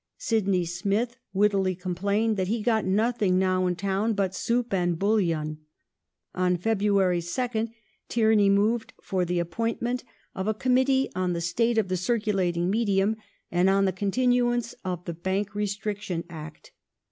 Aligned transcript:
Sydney 0.17 0.65
Smith 0.65 1.17
wittily 1.31 1.75
complained 1.75 2.35
that" 2.37 2.47
he 2.47 2.63
got 2.63 2.85
nothing 2.85 3.37
now 3.37 3.67
in 3.67 3.75
Town 3.75 4.13
but 4.13 4.33
soup 4.33 4.73
and 4.73 4.97
bullion". 4.97 5.59
On 6.33 6.57
February 6.57 7.19
2nd 7.19 7.71
Tierney 8.09 8.49
moved 8.49 8.93
for 9.03 9.25
the 9.25 9.37
appointment 9.37 10.03
of 10.33 10.47
a 10.47 10.55
Committee 10.55 11.11
on 11.13 11.33
the 11.33 11.39
state 11.39 11.77
of 11.77 11.87
the 11.87 11.93
cu'culating 11.97 12.67
medium 12.69 13.15
and 13.51 13.69
on 13.69 13.85
the 13.85 13.93
continuance 13.93 14.73
of 14.83 15.05
the 15.05 15.13
Bank 15.13 15.53
Restriction 15.53 16.23
Act. 16.31 16.71